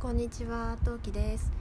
[0.00, 1.52] こんにちは、トウキです。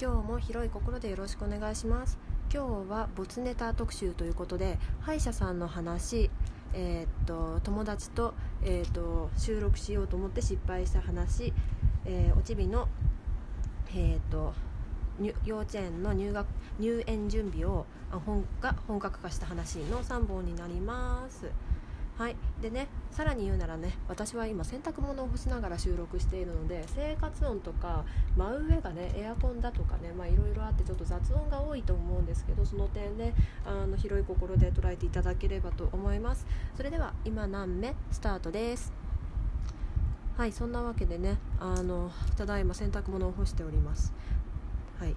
[0.00, 2.18] 今日も広い心でよろしくお願いします。
[2.50, 6.30] 今日は没ネタ特集ということで、歯医者さんの話、
[6.72, 8.32] えーっと友達と,、
[8.62, 11.52] えーっと収録しようと思って失敗した話、
[12.06, 12.88] えーおちびの、
[13.94, 14.54] えーっと
[15.44, 16.46] 幼稚園の入学
[16.80, 21.50] 入園準備をあ本が本格化した話の3本になります。
[22.18, 28.04] はい、でねさらに言うならね私は今洗濯物を干しながら収録しているので生活音とか
[28.36, 33.32] 真上がねエアコンだとかねまあいろいろあってちょっと雑音が多いと思うんですけどその点で
[33.66, 36.46] あの広い心で捉えていただければと思います。
[36.76, 37.94] それでは今何目？
[38.12, 38.92] スタートです。
[40.36, 44.12] はいそんなわけでねあのただいま洗濯物を干しております。
[45.00, 45.16] はい。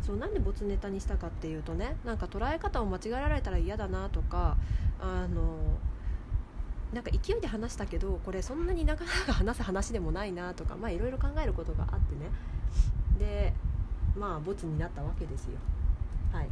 [0.00, 4.56] そうなんで没ネタにしたかっていうとねなんか捉え方を間違えられたら嫌だなとか
[5.00, 5.58] あの
[6.92, 12.30] なんか勢いで話したけどこれそんなになかなか話す話でもないなとかまあいろいろ考えることがあってね。
[13.18, 13.52] で
[14.16, 15.58] まあボツになったわけですよ。
[16.32, 16.48] はい。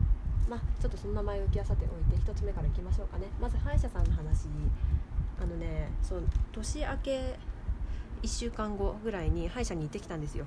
[0.49, 3.27] まあちょっとそんな前置きはさておいて1つ目からいきましょうかね。
[3.41, 4.49] まず歯医者さんの話。
[5.41, 7.39] あのねそう年明け
[8.23, 10.47] 1週間後ぐらいに歯医者に行ってきたんですよ。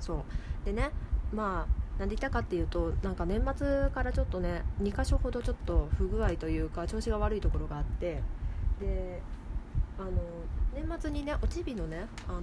[0.00, 0.66] そう。
[0.66, 0.90] でね
[1.32, 8.22] まあなんで言ったかっていうとなんか年末からちょっとね2箇所ほどちょっと不具合というか調子が悪いところがあって
[8.84, 9.20] で
[9.98, 10.10] あの
[10.74, 12.40] 年末にねおちびのねあの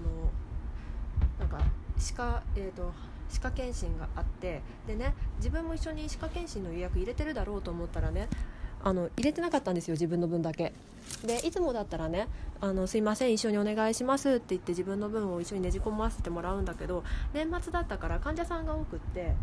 [1.40, 1.60] なんか
[1.98, 2.92] 歯科えーと
[3.30, 8.28] 歯科検診があってでね自分も一緒に歯科検診の予約入れてるだろうと思ったらね
[8.84, 10.74] あの入れてなかったんですよ自分の分だけ。
[11.26, 12.28] でいつもだったらね
[12.62, 17.04] あの「すいません一緒にお願いします」って言って自分の分を一緒にねじ込ませてもらうんだけど
[17.34, 19.34] 年末だったから患者さんが多くって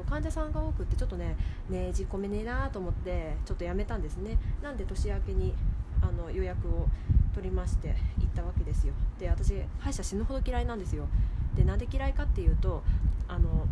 [0.00, 1.36] そう患者さんが多くってちょっとね
[1.68, 4.38] ねじ込めねえなと思ってちょっとやめたんですね。
[4.62, 5.54] なんで年明けに
[6.02, 6.88] あの予約を
[7.34, 8.94] 取りまして行ったわけですよ。
[9.18, 11.06] で私歯医者死ぬほど嫌いなんですよ。
[11.54, 12.82] でなんで嫌いかっていうと
[13.28, 13.66] あの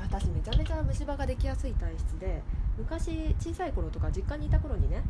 [0.00, 2.42] 私めちゃめちゃ虫歯ができやすい体質で
[2.76, 5.02] 昔小さい頃とか実家にいた頃にね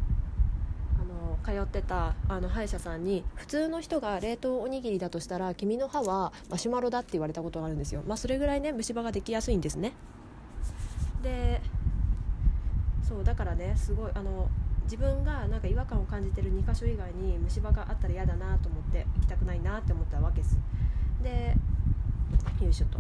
[1.00, 8.02] あの通ってたあの歯医者さんに普通の人が冷凍おにぎりだとしたら君の歯はマシュマロだって言われたことがあるんですよ。
[8.06, 9.92] まあそれぐらいね虫歯ができやすいんですね。
[13.08, 14.48] そうだからねすごいあの
[14.84, 20.58] 自分がなんか違和感を感じてる2箇所以外に虫歯があったら嫌だなと思って行きたくないなって思ったわけです。
[21.22, 21.54] で
[22.62, 22.98] よいしょと。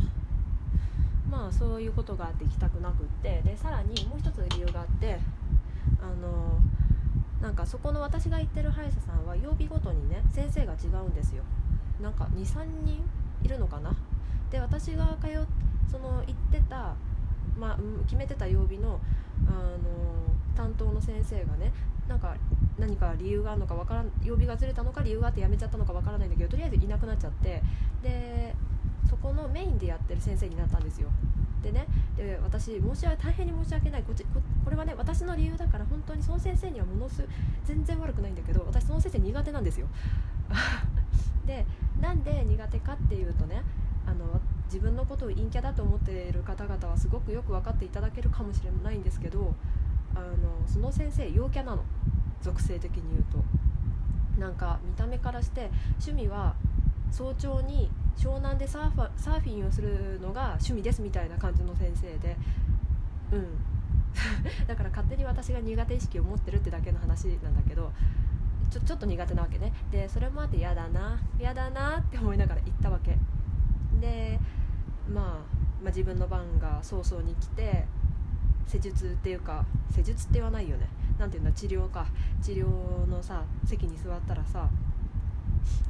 [1.30, 5.18] まあそういうことがあって行きたくなくってでさらにもう一つ理由があって
[6.00, 6.58] あの
[7.42, 11.42] なんかそこの私が行ってる歯医者さんは曜日ごとにね先生が違うんですよ。
[12.02, 13.02] なんか23人
[13.42, 13.94] いるのかな。
[14.50, 15.30] で私が通っ
[15.90, 16.94] その行ってた、
[17.58, 19.00] まあ、決めてた曜日の
[19.46, 19.78] あの
[20.56, 21.72] 担当の先生がね
[22.08, 22.34] なんか
[22.78, 27.62] 何か理由があるのかわからん曜日がずれたのか理由があって辞めちゃったのかわからないんだけどとりあえずいなくなっちゃって
[28.02, 28.54] で
[29.08, 31.08] そこのメインでやってる先生になったんですよ。
[31.62, 34.02] でねで私申し訳大変に申し訳ない。
[34.02, 37.24] こっちここれはね私の理由だから本当にその先生にはものす
[37.64, 39.86] 全然悪くないんだけど私その先生苦手なんですよ。
[41.46, 41.66] で
[42.00, 43.62] なんで苦手かっていうとね
[44.08, 49.54] あの自分のことを陰キャだと思っている方々はすごくよく分かっていただけるかもしれないんですけど
[50.14, 51.84] あのその先生陽キャなの。
[52.40, 53.44] 属性的に言うと。
[54.40, 55.68] なんか見た目からして
[56.00, 56.54] 趣味は
[57.10, 62.36] 早朝に湘南でサーファサーフィンをするのが趣味ですみたいな感じの先生で
[63.32, 63.46] うん。
[64.66, 67.92] だから勝手に私が苦手意識を持ってるってだけの話なんだけど
[68.70, 69.72] ちょちょっと苦手なわけね。
[69.90, 73.07] でそれもあって嫌だな嫌だなって思いながら行ったわけ。
[74.00, 74.38] で、
[75.08, 77.86] まあ、まあ自分の番が早々に来て
[78.66, 79.64] 施術っていうか
[79.94, 80.88] 施術って言わないよね。
[81.18, 81.52] 何ていうんだ？
[81.52, 82.06] 治療か。
[82.42, 84.68] 治療のさ席に座ったらさ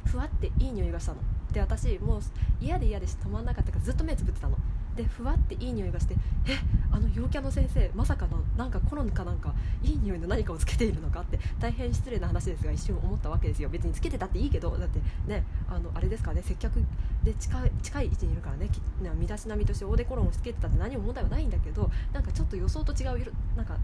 [0.05, 1.19] ふわっていい匂いがしたの。
[1.51, 2.21] で私もう
[2.59, 4.57] 嫌で嫌で止まんなかったからずっと目つぶってたの。
[4.99, 6.13] でふわっていい匂いがして
[6.45, 6.57] え
[6.91, 13.69] あの陽キャの先生まさかのなんかコロンかなんかいい匂いの何かをつけているのかって大変失礼な話ですが一瞬思ったわけですよ。
[13.69, 16.83] 別につけてたっていいけどだってねあのあれですかね接客
[17.23, 18.69] で近い近い位置にいるからね
[19.17, 23.77] 身だしなみとしてオーデコロンをつけてたって何も問題はないんだけどなんかちょっと予想と違う色なんか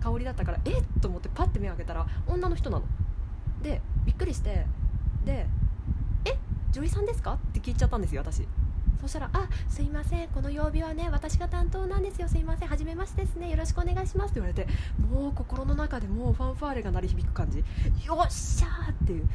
[0.00, 0.84] 香りだったからえっ？
[1.00, 2.84] と思ってパッて目を開けたら女の人なの。
[3.64, 4.64] でびっくりして
[5.24, 5.48] で
[6.24, 6.38] 「え
[6.70, 8.46] 女医さんですか?」って聞いちゃったんですよ私。
[9.02, 12.28] そしたら「あすいませんこの曜日はね私が担当なんですよ。
[12.28, 13.50] すいません初めましてですね。
[13.50, 14.66] よろしくお願いします」って言われて
[15.10, 17.58] もう心の中でもうファンファーレが鳴り響く感じ。
[17.58, 17.64] よ
[18.24, 19.28] っしゃーっていう。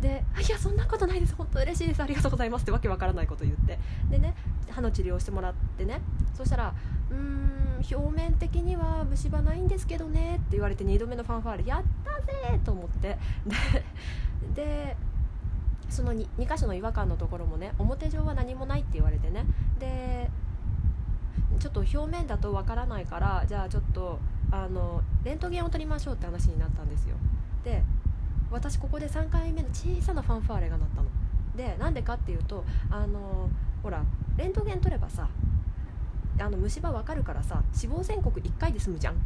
[0.00, 1.34] で「いやそんなことないです。
[1.36, 2.02] 本当嬉しいです。
[2.02, 3.78] ありがとうございます」ってわけわからないこと言って。
[4.10, 4.34] でね
[4.70, 6.00] 歯の治療をしてもらってね。
[6.34, 6.74] そしたら
[7.10, 7.60] 「うーん
[7.90, 13.18] 表面的には虫歯ないんですけどね」って言われて2度目のファンファーレやったぜと思って。
[13.46, 13.84] で
[14.54, 14.96] で
[15.90, 19.44] その 2, 2箇所の違和感のところもね表上は何もないって言われてね。
[19.78, 20.30] で
[21.58, 24.18] ちょっと表面だとわからないからじゃあちょっと
[24.50, 27.16] あのレントゲンを取りましょうって話になったんですよ。
[27.64, 27.82] で
[28.50, 31.08] 私ここで3回目の小さなファンファーレが鳴ったの。
[31.56, 33.48] でなんでかっていうとあの
[33.82, 34.02] ほら
[34.36, 35.28] レントゲン取ればさ
[36.38, 39.16] あの虫歯わかるからさ死亡宣告1回で済むじゃん。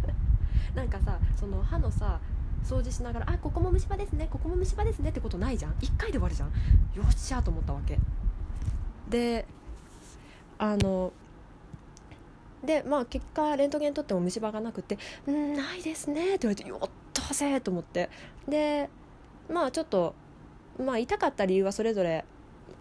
[0.74, 2.20] なんかさその歯のさ
[2.64, 5.72] 掃除しながら「あここも虫歯ですねここも虫歯ですね」ってことないじゃん。
[5.72, 6.48] 1回で終わるじゃん。
[6.48, 7.98] よっしゃと思ったわけ。
[9.08, 9.46] で
[10.58, 11.12] あの
[12.64, 14.98] でまあ結果レントゲン取っても虫歯がなくて
[15.30, 18.10] 「んないですね」って言われて「よっとせ」と思って。
[18.48, 18.90] で
[19.48, 20.14] まあちょっと
[20.78, 22.24] まあ痛かった理由はそれぞれ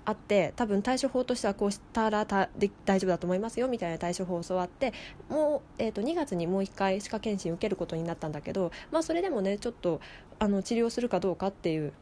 [0.05, 4.93] あって多分対処法としてはこうしたらたで大丈夫だと思いますよみたいな対処法を教わって
[5.29, 9.99] もう、えー、と2月にもう1回歯科検診受けることになったんだけど、まあ、それでもねちょっと
[10.39, 11.93] あの治療するかどうかっていう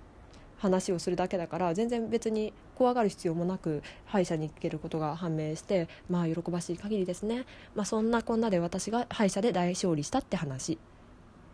[0.57, 7.45] 話をするだけだから全然別に怖がる必要もなく歯医者に行けることが判明してまあ喜ばしい限りですね、
[7.75, 10.77] まあ、そんなこんなで私が歯医者で大勝利したって話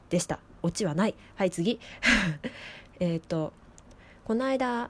[0.09, 0.39] でした。
[0.61, 1.15] オチはない。
[1.35, 1.79] はい次。
[2.99, 3.53] えっと
[4.25, 4.89] この間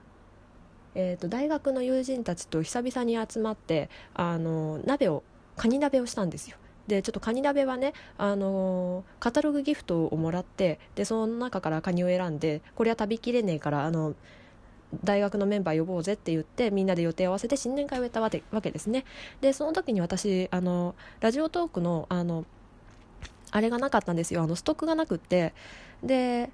[0.96, 5.24] えーと、大学の友人たちと久々に集まってあの鍋を
[5.56, 6.58] カニ鍋をしたんですよ。
[6.88, 14.16] でちょっとカニ鍋はね、あのカタログギフトをもらってでその中からカニを選んでこれは食べきれねえからあの
[15.04, 18.42] 大学のメンバー呼ぼうぜって言ってみんなで予定を合わせて新年会をやったわけ
[18.72, 19.06] ですね。
[19.40, 22.46] でその時に私あのラジオトークのあの
[23.52, 24.42] あれがなかったんですよ。
[24.44, 25.54] あのストックがなくって。
[26.04, 26.50] で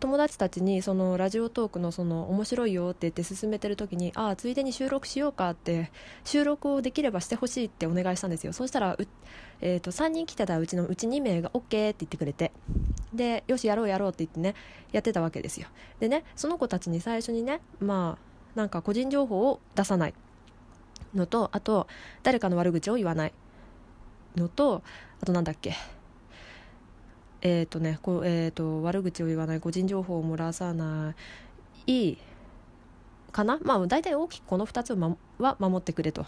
[0.00, 5.92] 友達たちにそのラジオトークのその面白いよって言って進めてる時にああついでに収録しようかって
[6.24, 8.54] 収録をできればしてほしいってお願いしたんですよ。
[8.54, 8.96] そしたら
[9.60, 12.52] えーと、3人来てたうちのうち2名が OK って言ってくれて。
[13.12, 14.54] でよしやろうやろうって言ってね
[14.92, 15.68] やってたわけですよ。
[15.98, 20.14] でねその子たちに最初にねまあなんか個人情報を出さない。
[21.14, 21.86] のとあと
[22.22, 23.34] 誰かの悪口を言わない。
[24.36, 24.82] のと
[25.20, 25.74] あとなんだっけ。
[27.42, 31.14] えっ、ー、とねこう、えーと、悪口を言わない個人情報を漏らさな
[31.86, 32.18] い
[33.32, 36.26] かなまあ大体大きくこの2つは守ってくれと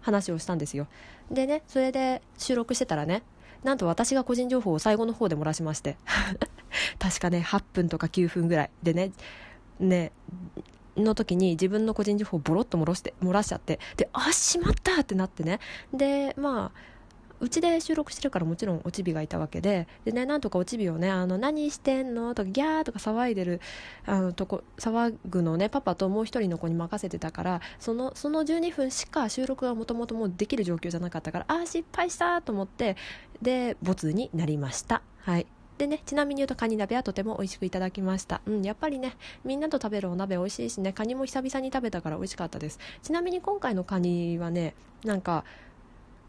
[0.00, 0.86] 話をしたんですよ。
[1.30, 3.22] でねそれで収録してたらね
[3.64, 5.96] なんと私が個人情報を最後の方で漏らしまして
[6.98, 9.12] 確かね8分とか9分ぐらいでね
[9.80, 10.12] ね
[10.96, 15.60] の時に自分の個人情報をボロッと漏らして漏らしちゃってであしまったってなってね。
[15.92, 16.97] でまあ
[17.40, 22.34] うちで収録してるからもちろんおちびがいたわけででねなんとかおちびをねあの何してんの？
[22.34, 23.60] とかギャーとか騒いでる
[24.06, 32.96] あのとこ騒ぐのをねパパともう一人の子に任せてたからそのその12分しか収録がもともともうできる状況じゃなかったからああ失敗したと思って
[33.42, 35.46] でボツになりましたはい
[35.78, 38.40] でね、ちなみに言うとカニ鍋はとても美味しくいただきました。
[38.46, 42.80] うん、やっぱりね、みんなと食べるお鍋美味しいしね、カニも久々に食べたから美味しかったです。
[43.00, 44.74] ちなみに今回のカニはね、
[45.04, 45.44] なんか、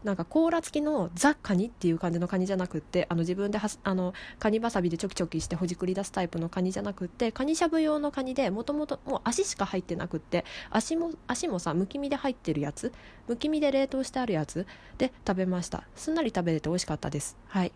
[0.04, 12.92] なんか甲羅付きのザ・カニっていう感じのカニじゃなくってあの自分ではあのカニばさびでちょきちょきしてほじくり出すタイプのカニじゃなくってカニしゃぶ用のカニでもともともう足しか入ってなくって足も足もさむき身で入ってるやつ
[13.28, 14.66] むき身で冷凍してあるやつ
[14.98, 15.84] で食べました。
[15.94, 17.36] すんなり食べれて美味しかったです。
[17.48, 17.72] はい。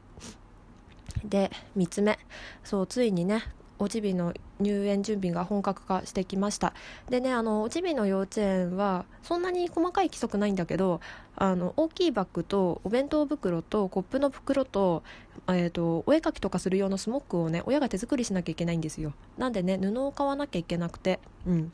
[1.24, 2.18] で3つ目。
[2.62, 3.42] そうついにね
[3.84, 6.72] おちびの入園準備が本格化してきました。
[7.10, 11.00] でねあのおちびの幼稚園はそんなに細かい規則ないんだけど
[11.36, 15.02] あの大きいバッグとお弁当袋とコップの袋と,、
[15.48, 19.12] えーと、お絵かきとかする用のスモックをね親が手作りしなきゃいけないんですよ。
[19.36, 21.72] なんでね布を買わなきゃいけなくてうん。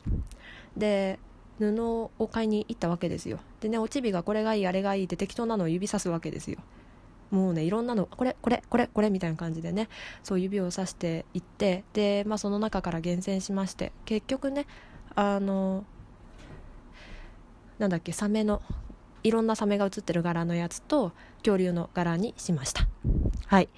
[0.75, 1.17] で
[1.59, 3.39] 布を買いに行ったわけですよ。
[3.61, 6.57] でねおちびがこれがいいあれがいいって適当なのを指さすわけですよ。
[7.31, 9.87] もうねいろんなのこれこれこれこれみたいな感じでね
[10.21, 14.67] そう指をさしていってで、まあ、その中から厳選しまして結局ね
[15.15, 15.85] あの
[17.79, 18.61] なんだっけサメの
[19.23, 22.87] いろんなサメが写ってる柄のやつと恐竜の柄にしました。
[23.47, 23.69] はい。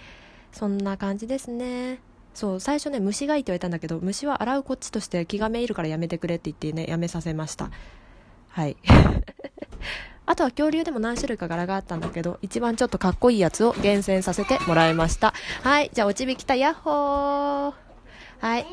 [0.51, 2.00] そんな感じですね。
[2.33, 7.69] そう最初ね虫がいいって言われたんだけど虫は洗うこっちとして気がめいるからやめてくれって言ってねやめさせました。
[8.50, 8.77] はい。
[10.25, 15.34] あとは恐竜でも何種類か柄があったんだけど、一番ちょっとかっこいいやつを厳選させてもらいました。
[15.63, 17.74] はい、じゃあおちびきた、やっほー
[18.39, 18.65] はい。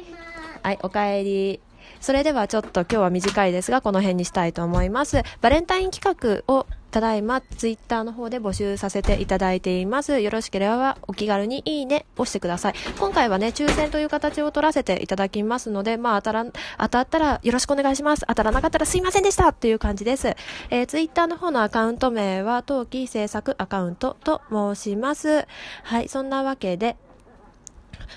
[0.62, 1.60] はい、おかえり。
[2.00, 5.22] それではちょっと今日は短いですが、この辺にしたいと思います。
[5.40, 10.20] バレンタイン企画をただいまツイッターの方で募集させていただいています。
[10.20, 12.74] よろしければお気軽にいいね押してください。
[12.98, 16.46] 今回はね、抽選という形を取らせていただきますので、まあ当たら、
[16.78, 18.24] 当たったらよろしくお願いします。
[18.26, 20.34] 当たらなかったらすいませんでしたという感じです。
[20.70, 25.46] えー、ツイッターの方のアカウント名は、冬季制作アカウントと申します。
[25.84, 26.96] はい、そんなわけで、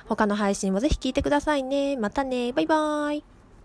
[0.07, 1.97] 他の配信もぜひ聞いてくださいね。
[1.97, 2.51] またね。
[2.53, 3.32] バイバーイ。